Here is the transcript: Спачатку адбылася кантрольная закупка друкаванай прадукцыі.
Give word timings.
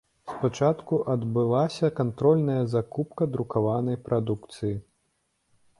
Спачатку 0.33 0.97
адбылася 1.15 1.91
кантрольная 1.99 2.57
закупка 2.75 3.23
друкаванай 3.37 4.03
прадукцыі. 4.11 4.75